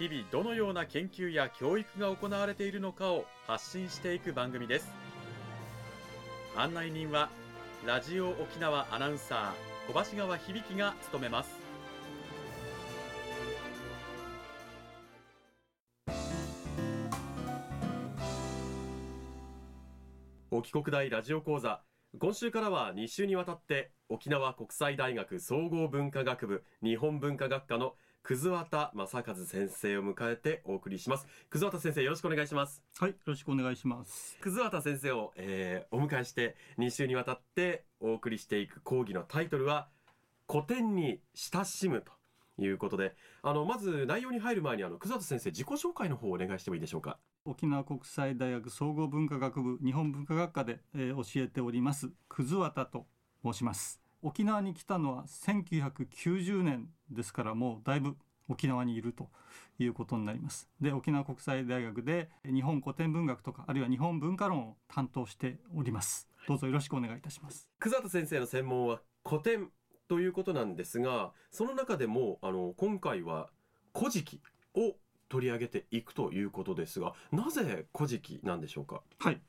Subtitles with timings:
[0.00, 4.90] 日々どのような研究や教育が行われているのかを発信していく番組です。
[6.56, 7.28] 案内人は
[7.86, 11.50] ラジオ沖縄アナウンサー小橋川響が務めます。
[20.50, 21.82] 沖国大ラジオ講座。
[22.18, 31.26] 今週からは2週にわたって沖縄国際大学総合文化学部日本文化学科の葛畑正和先生を迎えてお送りします。
[31.48, 32.82] 葛畑先生よろしくお願いします。
[32.98, 34.36] はいよろしくお願いします。
[34.40, 39.88] 葛畑先生を、えー、お迎えして2週にわたってお送りしていく講義のタイトルは
[40.48, 42.12] 古典に親しむと
[42.62, 47.18] いうことであのまず内容に入る前にあの葛畑先生自己紹介の方をお願いしてもいいでしょうか？
[47.46, 53.06] 沖縄国際大学総合文化学部日本文化学科で、えー、教えております葛畑と
[53.42, 58.16] 申します沖縄に来たのは1990年ですからもうだいぶ
[58.48, 59.28] 沖縄にいると
[59.78, 60.68] いうことになります。
[60.80, 66.28] で沖縄国際大学で日本古典文学とかあるいは日本文化論を担当しております。
[66.48, 67.68] どうぞよろしくお願いいたします。
[67.78, 69.70] 久里先生の専門は古典
[70.08, 73.48] ということなんですがその中でもあの今回は
[73.96, 74.40] 古事記
[74.74, 74.96] を
[75.30, 79.00] 取り上げていくということですがなぜ古事記なんでしょうか？
[79.18, 79.40] はい。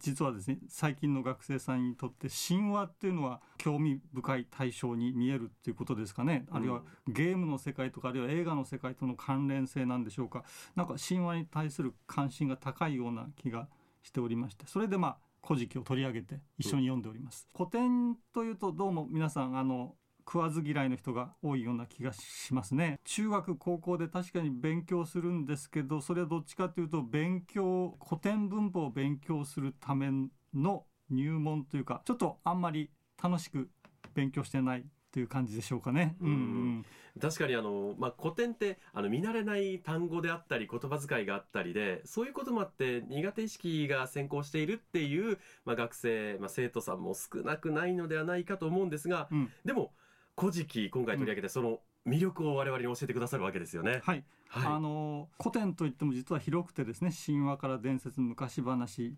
[0.00, 10.42] 実はですね最近の学生さんにとって神話っていうのは興味深い対象に見えるっていうことですかね、あるいはゲームの世界とかあるいは映画の世界との関連性なんでしょうか。
[10.74, 13.68] なんか神話に対する関心が高いような気が
[14.02, 14.66] しておりまして。
[14.66, 19.94] それでまあ古事記を取り上げて一緒に読んでおります、うん、古典というとどうも皆さんあの
[20.26, 22.98] 食わず嫌いの人が多いような気がしますね。
[23.04, 30.10] 中学高校で確かに勉強するんですけどそれはどっちかというと勉強古典文法を勉強するため
[30.52, 32.90] の入門というかちょっとあんまり
[33.22, 33.70] 楽しく
[34.14, 36.14] 勉強してないという感じでしょうかね。
[36.20, 36.84] うん、うん、
[37.20, 49.92] 確かにあの、まあ、古典ってあの見慣れない単語であったり言葉遣いがあったりでそういうこともあって苦手意識が先行しているっていう、まあ、学生、まあ、生徒さんも少なくないのではないかと思うんですが、うん、でも
[50.38, 54.00] 古事記今回取り上げて、その魅力を我々に教えてくださるわけですよね。
[54.02, 54.24] はい。
[54.48, 59.12] はい、あの古典といっても実は広くてですね神話から伝説昔話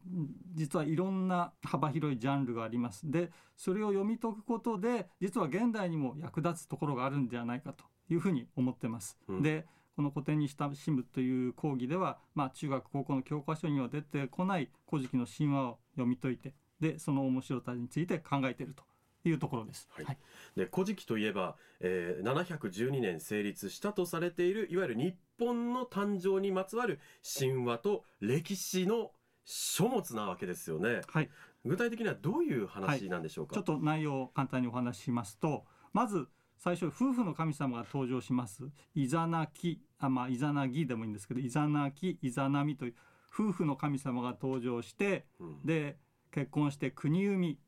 [0.54, 9.18] 実はいろんな幅広いジャンルがありますでそれを読み解くことで実は現代にも役立つところがあるんじゃないかというふうに思ってます。
[9.28, 18.84] うん、でこの古典に親しむという講義では、まあ、中学高校の教科書には出てこない古事記の神話を読み解いてでその面白さについて考えていると
[19.24, 19.88] いうところです。
[19.90, 20.04] はい。
[20.04, 20.18] はい、
[20.56, 27.00] で古事記といえば、えー、712年成立したとされているいわゆる日本の誕生にまつわる
[27.38, 29.12] 神話と歴史の
[29.44, 31.00] 書物なわけですよね。
[31.08, 31.30] はい。
[31.64, 33.56] 具体的にはどういう話なんでしょうか？
[33.56, 38.70] はい、ちょっと内容を簡単にお話ししますと、まず最初夫婦の神様が登場します。
[38.94, 42.94] イザナキ、あまあイザナギでもいいんですけど、イザナキ、イザナミという
[43.32, 45.98] 夫婦の神様が登場して、うん、で
[46.30, 47.58] 結婚して国生み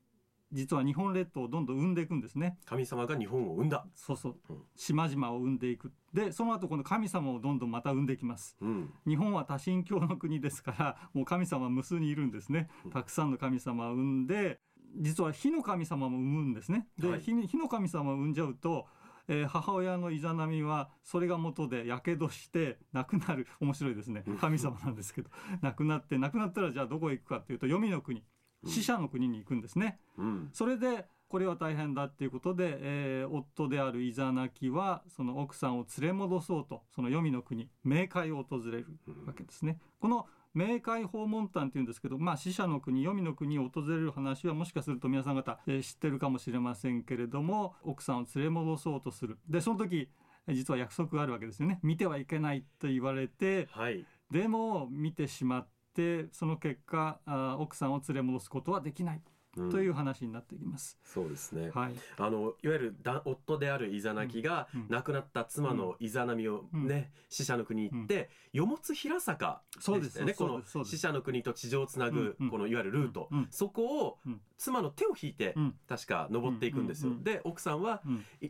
[0.53, 2.59] 実は日本列島をどんどん生んでいくんですね。
[2.65, 3.87] 神様が日本を生んだ。
[3.95, 5.93] そうそう、うん、島々を生んでいく。
[6.13, 12.69] でその後この神様をどんどんまた生んでいきます、うん、日本は多神教の国ですからもう神様無数にいるんですね。
[12.93, 14.61] たくさんの神様を生んで
[14.97, 16.89] 実は火の神様も生むんですね。
[16.99, 18.87] で、はい、火の神様を生んじゃうと
[19.29, 23.47] えー、母親のイザナミはそれが元でやけどして亡くなる。
[23.61, 24.25] 面白いですね。
[24.41, 25.31] 神様なんですけど。
[25.63, 28.25] 亡くなって亡くなったらじゃあどこへ行くかっていうと黄泉の国
[28.67, 29.99] 死者の国に行くんですね。
[30.19, 38.87] うん、それでこれは大変だっていうことで、えー、夫であるイザナキはその奥さんを連れ戻そうとその黄泉の国冥界を訪れる
[39.27, 39.79] わけですね。
[40.01, 40.27] この
[40.57, 49.39] 冥界訪問譚っていうんですけど、まあ、死者の国黄泉の国を訪れる話はもしかすると皆さん方、えー、知ってるかもしれませんけれども奥さんを連れ戻そうとする。
[49.49, 50.11] でその時
[50.49, 51.79] 実は約束があるわけですよね。
[51.85, 57.21] 見てはいけないと言われて、はい、でも見てしまってその結果
[57.59, 59.23] 奥さんを連れ戻すことはできない。
[59.55, 60.99] という話になってきます。
[61.05, 61.71] そうですね。
[61.75, 61.95] はい。
[62.19, 70.35] あのいわゆるだ夫であるイザナギが、亡くなった妻のイザナミをね、死者の国に行って、よもつ平坂そうですね。
[70.35, 74.19] この死者の国と地上をつなぐ、このいわゆるルート、そこを
[74.57, 75.55] 妻の手を引いて、
[75.89, 77.13] 確か登っていくんですよ。
[77.21, 78.03] で奥さんは、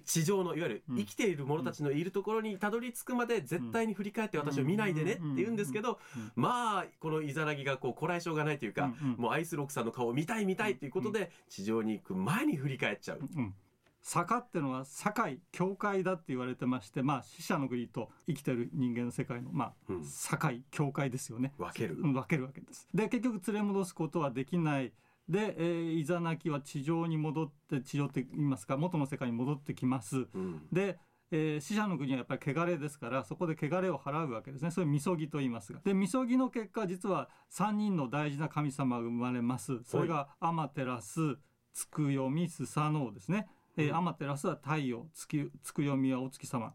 [0.05, 5.99] 地上のいわゆる生きている者たちのいるところにたどり着くまで絶対に振り返って私を見ないでねって言うんですけど、
[6.37, 13.21] まあこのイザナギがこうこらえ性がないというか、もう愛する奥さんの顔を見たい見たいっていうことで、地上に行く前に振り返っちゃう。
[14.03, 21.53] 坂っていうのは堺教会だって言われてましてまあ死者の国と生きてる人間の世界のまあ、うん、堺教会ですよね。
[21.59, 22.89] 分ける、うん、分けるわけです。
[22.95, 24.93] で結局連れ戻すことはできない。
[25.29, 30.99] で、えー、イザナキは地上に戻って地上って言いますか元の世界に戻ってきます、うん、で
[31.33, 34.71] えー、死者の国はやっぱり汚れですからそこで汚れを払うわけですね。
[34.71, 35.81] それみそぎと言いますが。
[35.85, 39.81] でみそぎの結果実は3人の大事な神様が生まれます。
[39.85, 41.39] それがアマテラス
[41.73, 46.75] つくよみスサノオですね、えー、アマテラスは太陽つくよみはお月様。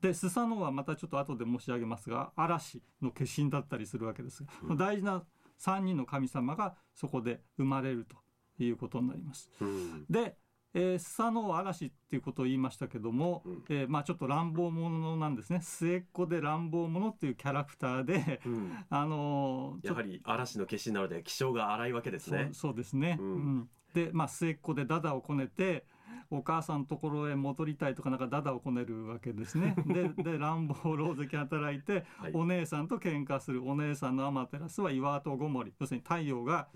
[0.00, 5.22] でスサノオはまたちょっと後で申し上げますが嵐の化身だったりするわけですが、うん、大事な
[5.60, 8.16] 3人の神様がそこで生まれると
[8.62, 9.48] いうことになります。
[9.60, 10.36] うん、で
[10.74, 22.50] えー、スサノオ嵐っていうことを言いましたけども、うん、えー、まあ、ちょっと乱暴者なんですね末っ子で乱暴者っていうキャラクターで、うん、 あのー、やはり嵐の化身なので気性が荒いわけですね。
[22.52, 25.84] そうですね、うん、で、まあ、末っ子でダダをこねて
[26.30, 29.74] お母さんのところへ戻りたいとかなんかダダをこねるわけですね。
[29.86, 36.68] でで乱暴狼藉働いて、はい、お姉さんと喧嘩するお姉さんのアマテラスは岩とごもり要するに太陽が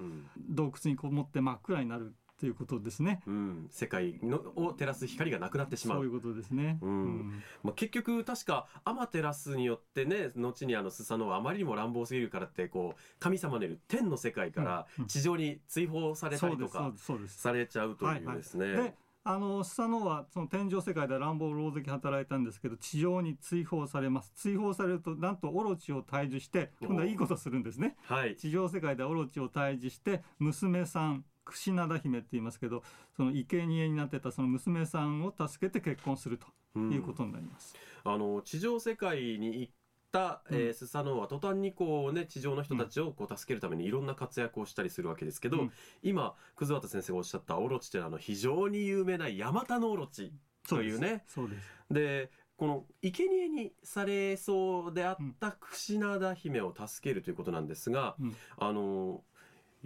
[0.50, 2.14] 洞窟にこもって真っ暗になる。
[2.38, 3.22] ということですね。
[3.26, 5.98] うん、世界のを照らす光がなくなってしまう。
[5.98, 6.78] そういうことですね。
[6.82, 6.90] うん。
[6.90, 16.92] うん、まあ結局確かアマテラスによってね、後にあのスサノはあまりにも乱暴すぎるからってこう神様のいる天の世界から地上に追放されたりとか
[17.26, 18.66] されちゃうというですね。
[18.66, 18.94] はいはい、
[19.24, 32.82] あのスサノはその天上世界で乱暴狼藉働いたんですけど地上に追放されます追放されるとなんとオロチを退治して今度はいいことするんですね、はい、地上世界でオロチを退治して娘さん櫛灘姫って言いますけど
[33.16, 37.74] その生贄になってたその娘さんを助けて結婚するということになります。
[38.04, 39.72] うん、あの地上世界に行っ
[40.12, 45.72] た、えー、スサノオは途端にこうね地上の人たちをこう助けるためにいろんな活躍をしたりするわけですけど、うん、
[46.02, 50.32] 今葛畑先生がおっしゃったオロチというのは非常に有名なヤマタノオロチ
[50.68, 51.24] というね。
[51.28, 51.68] そうです。
[51.90, 59.22] でこの生贄にされそうであった櫛灘姫を助けるということなんですが、うん、あの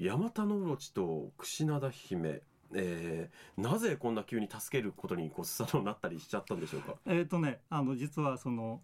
[0.03, 2.43] ヤマタノオロチと櫛灘姫。
[2.73, 6.95] えー、なぜこんな急に助けることにこうスサノになったりしちゃったんでしょうか？
[7.05, 8.81] えっ、とねあの実はその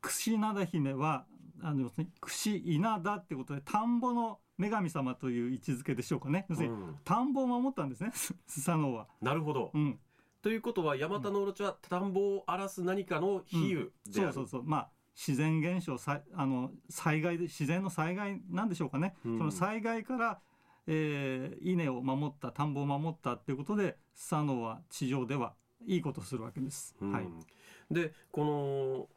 [0.00, 1.26] 櫛灘姫は
[1.60, 1.90] あの
[2.20, 9.08] 櫛稲田ってことで田んぼの女神様という位置づけでしょうかね、うん、田んぼを守ったんですねスサノは。
[9.20, 9.98] なるほど、うん、
[10.40, 14.62] ということはヤマタノオロチは田んぼを荒らす何かの比喩である、うん、そうそうそう。
[14.64, 14.90] まあ
[15.20, 20.40] 自然現象さあの災害で自然の災害なんでしょうかね、うん、その災害から、
[20.86, 25.52] えー、稲を守った田んぼを守ったっていうことでスサノオは地上では
[25.86, 26.96] いいことするわけです。
[27.02, 27.28] うん、はい、
[27.90, 29.08] でこの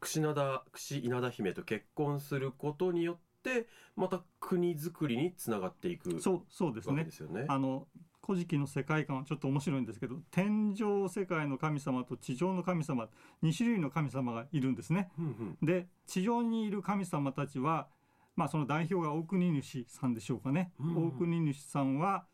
[0.00, 7.04] 櫛灘櫛稲田姫と結婚することによってまた国づくりにつながっていくそうそうですね。
[7.04, 7.44] ですよね。
[7.48, 7.86] あの
[8.28, 13.08] 古事記の世界観はちょっと面白いんですけど天上世界の神様と地上の神様
[13.42, 15.10] 2種類の神様がいるんですね。
[15.18, 17.88] うんうん、で地上にいる神様たちは、
[18.36, 20.72] まあ、その代表が大国主さんでしょうかね。
[20.78, 22.26] うんうん、大国主さんは、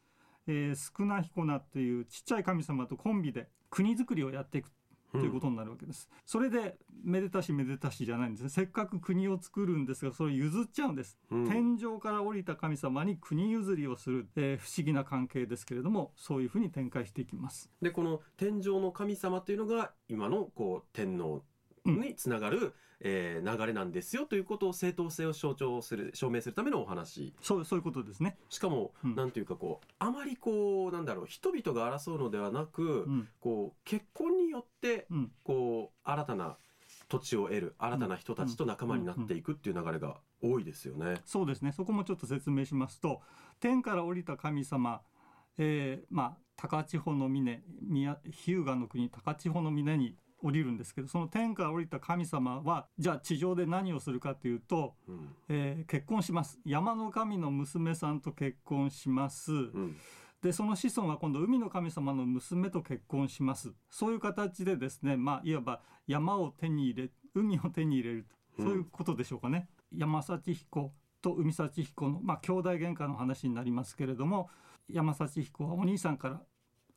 [0.49, 4.73] えー、少な彦名というちっちゃい神様とコンビで国づくりをやっていく
[5.19, 6.09] ということになるわけです。
[6.27, 8.49] それでめでたしめでたしじゃないんですね。
[8.49, 11.19] せっかく国を作るんですが、それを譲っちゃうんです。
[11.31, 17.71] うん、天上から降りた神様に国譲りをする、えー、不思議な関係ですけれども、そういうふうに展開していきます。
[17.81, 21.45] で、この天上の神様というのが今のこう天皇
[21.85, 27.35] につながる、うん、えー、流れなんですよということを正当性を象徴する証明するためのお話。
[27.41, 28.37] そうそういうことですね。
[28.49, 35.07] しかも、うん、なんていうかこうあまりこうなんだろう人々が争うのではなく、うん、こう結婚によって、
[35.43, 36.57] こう新たな
[37.09, 41.21] 土地を得る新たな人たちと仲間になっていくっていう流れが多いですよね。
[41.25, 41.73] そうですね。
[41.73, 43.21] そこもちょっと説明しますと
[43.61, 45.01] 天から降りた神様、
[45.59, 47.63] えー、まあ高千穂の峰
[48.31, 56.61] 日向の国高千穂の峰に降りるんですけどその天から降りた神様はじゃあ地上で何をするかというと、うん、えー、結婚します。
[56.67, 59.53] 山の神の娘さんと結婚します。
[59.53, 59.97] うん。
[60.43, 63.73] でその子孫は今度海の神様の娘と結婚します。
[63.89, 68.27] そういう形でですねまあいわば山を手に入れ海を手に入れる
[68.59, 74.51] そういうことでしょうかね、うん、山幸彦と海幸彦のまあ兄弟喧嘩の話になりますけれども
[74.91, 76.43] 山幸彦はお兄さんから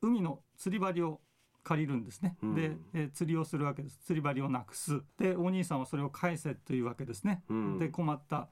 [0.02, 1.22] 海の釣り針を
[1.68, 4.00] 借りるんですね、うん、で、えー、釣りをするわけです。
[4.06, 5.02] 釣り針をなくす。
[5.20, 8.48] でお兄さんはそれを返せというわけですね、うん、で困った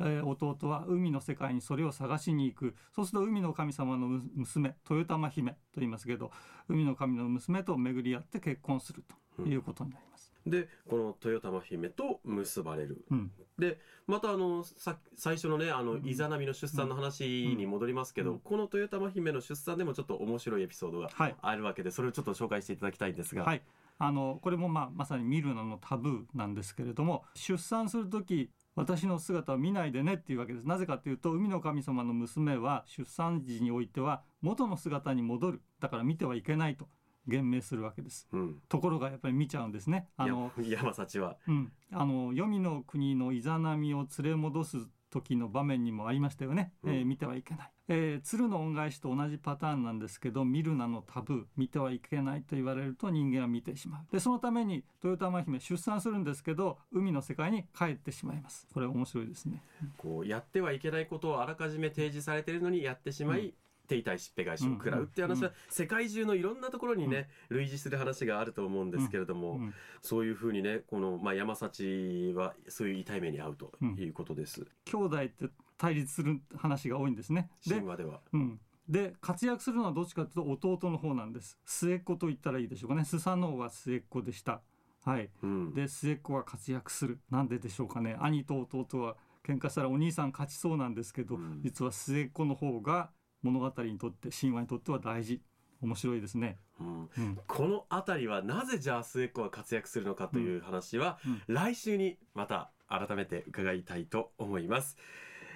[0.00, 2.76] えー、弟は海の世界にそれを探しに行く。
[2.94, 6.30] そうすると海の神様の娘豊玉姫と言いますけど
[6.68, 9.02] 海の神の娘と巡り合って結婚する
[9.36, 10.32] ということになります。
[10.56, 21.10] うん、でこの豊玉姫と結ばれる、うん、でまたあのさ最初のねあのイザナミの出産の話に戻りますけど、うん、この豊玉姫の出産でもちょっと面白いエピソードが
[21.42, 23.44] あるわけで、はい、それをちょっと紹介していただきたいんですが。
[23.44, 23.62] はい。
[24.00, 30.68] あのこれもまあまさに見るののタブーなんですけれども出産する時私の姿を見ないでねっていうわけです。
[30.68, 35.62] なぜかというと海の神様の娘は出産時においては元の姿に戻る。
[35.80, 36.88] だから見てはいけないと
[37.28, 40.08] 言明するわけです、うん、ところがやっぱり見ちゃうんですね。
[40.16, 44.78] あの山幸は、うん、あの黄泉の国のイザナミを連れ戻す
[45.10, 54.12] 時の場面にもありましたよね、うん、えー、見てはいけない、えー、鶴の恩返しと同じパターンなんですけど見るなのタブー見てはいけないと言われると人間は見てしまう。
[54.12, 58.66] でそのために豊玉姫出産するんですけど海の世界に帰ってしまいます。
[58.72, 59.62] これ面白いですね。
[59.96, 63.54] こうやってはいけないことをあらかじめ提示されているのにやってしまい、うん
[63.88, 69.60] 手痛いしっぺ返しを食らうっていう話は世界中のいろんなところにね類似する話があると思うんですけれども
[70.02, 74.66] そういうふうにねこのまあ山幸はそういう痛い目に遭うということです。
[74.84, 77.50] 兄弟って対立する話が多いんですね。
[77.66, 78.20] 神話では。
[78.32, 78.60] うん。
[78.88, 81.58] で活躍するのはどっちかというと弟の方なんです。
[81.64, 83.04] 末っ子と言ったらいいでしょうかね。
[83.04, 84.62] スサノオは末っ子でした。
[85.04, 85.30] はい。
[85.42, 87.20] うん、で末っ子は活躍する。
[87.30, 88.16] なんででしょうかね。
[88.20, 89.16] 兄と弟は
[89.46, 93.10] 喧嘩したらお兄さん勝ちそうなんですけど、うん、実は末っ子の方が
[93.42, 95.40] 物語にとって神話にとっては大事。
[95.80, 97.08] 面白いですね、うん。
[97.16, 104.96] うん、この辺りはなぜじゃあ末っ子が活躍するのかという話は、来週にまた改めて伺いたいと思います。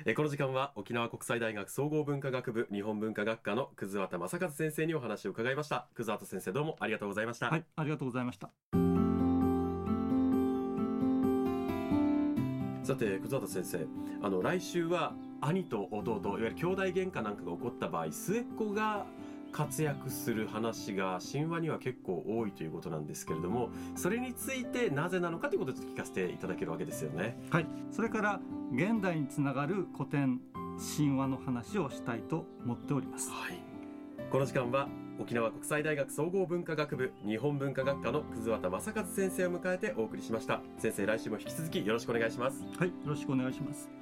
[0.04, 5.88] えこの時間は沖縄国際大学総合文化学部日本文化学科の葛畑正和先生にお話を伺いました。
[5.94, 7.50] 葛畑先生どうもありがとうございました。
[7.50, 8.50] はいありがとうございました
[12.92, 13.86] さて葛畑先生
[14.22, 19.06] あの来週は兄と弟いわゆる兄弟喧嘩なんかが起こった場合末っ子が
[19.50, 27.38] 活躍する話が神話には結構多いということなんですけれどもそれについてなぜなのかということを聞かせていただけるわけですよね。
[27.50, 28.40] はいそれから
[28.74, 30.40] 現代につながる古典
[30.96, 33.30] 神話の話をしたいと思っております。
[33.30, 33.58] はい、
[34.30, 34.88] この時間は
[35.22, 40.60] 沖縄国際大学総合文化学部日本文化学科の葛畑正和先生を迎えてお送りしました。
[40.78, 42.64] 先生来週も引き続きよろしくお願いします。
[42.76, 44.01] はいよろしくお願いします。